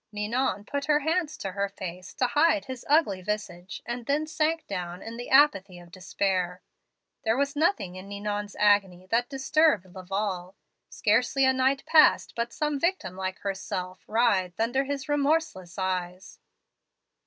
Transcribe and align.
"Ninon 0.11 0.63
put 0.65 0.85
her 0.85 1.01
hands 1.01 1.37
to 1.37 1.51
her 1.51 1.69
face, 1.69 2.15
to 2.15 2.25
hide 2.25 2.65
his 2.65 2.83
ugly 2.89 3.21
visage, 3.21 3.83
and 3.85 4.07
then 4.07 4.25
sank 4.25 4.65
down 4.65 5.03
in 5.03 5.15
the 5.15 5.29
apathy 5.29 5.77
of 5.77 5.91
despair. 5.91 6.63
"There 7.23 7.37
was 7.37 7.55
nothing 7.55 7.95
in 7.97 8.09
Ninon's 8.09 8.55
agony 8.57 9.05
that 9.11 9.29
disturbed 9.29 9.85
Laval. 9.93 10.55
Scarcely 10.89 11.45
a 11.45 11.53
night 11.53 11.85
passed 11.85 12.33
but 12.35 12.51
some 12.51 12.79
victim 12.79 13.15
like 13.15 13.37
herself 13.41 14.03
writhed 14.07 14.59
under 14.59 14.85
his 14.85 15.07
remorseless 15.07 15.77
eyes. 15.77 16.39